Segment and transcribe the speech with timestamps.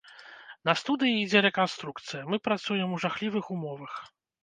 [0.69, 3.93] На студыі ідзе рэканструкцыя, мы працуем у жахлівых умовах.